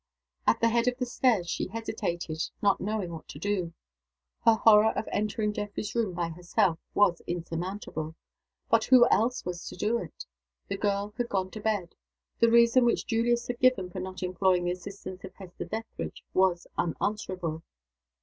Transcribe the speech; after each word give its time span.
At 0.47 0.59
the 0.59 0.69
head 0.69 0.87
of 0.87 0.97
the 0.97 1.05
stairs 1.05 1.47
she 1.47 1.67
hesitated 1.67 2.49
not 2.59 2.81
knowing 2.81 3.11
what 3.11 3.27
to 3.27 3.37
do. 3.37 3.71
Her 4.43 4.55
horror 4.55 4.91
of 4.93 5.07
entering 5.11 5.53
Geoffrey's 5.53 5.93
room, 5.93 6.15
by 6.15 6.29
herself, 6.29 6.79
was 6.95 7.21
insurmountable. 7.27 8.15
But 8.67 8.85
who 8.85 9.07
else 9.09 9.45
was 9.45 9.67
to 9.67 9.75
do 9.75 9.99
it? 9.99 10.25
The 10.69 10.77
girl 10.77 11.13
had 11.19 11.29
gone 11.29 11.51
to 11.51 11.59
bed. 11.61 11.93
The 12.39 12.49
reason 12.49 12.83
which 12.83 13.05
Julius 13.05 13.45
had 13.45 13.59
given 13.59 13.91
for 13.91 13.99
not 13.99 14.23
employing 14.23 14.63
the 14.63 14.71
assistance 14.71 15.23
of 15.23 15.35
Hester 15.35 15.65
Dethridge 15.65 16.23
was 16.33 16.65
unanswerable. 16.79 17.61